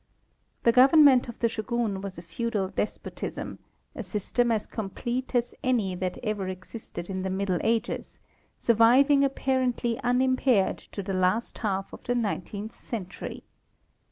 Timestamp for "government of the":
0.71-1.47